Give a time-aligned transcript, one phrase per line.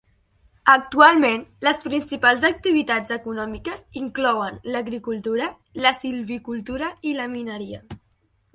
[0.71, 5.51] Actualment, les principals activitats econòmiques inclouen l'agricultura,
[5.87, 7.83] la silvicultura i la mineria.